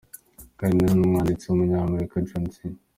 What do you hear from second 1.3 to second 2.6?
w’Umunyamerika John C.